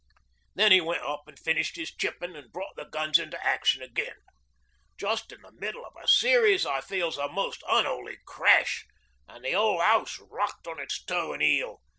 [0.55, 4.15] Then 'e went up an' finished 'is chippin' an' brought the guns into action again.
[4.97, 8.87] Just in the middle o' a series I feels a most unholy crash,
[9.29, 11.81] an' the whole house rocked on its toe an' heel.